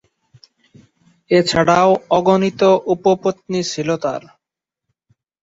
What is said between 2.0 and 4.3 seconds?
অগণিত উপ-পত্নী ছিল তার।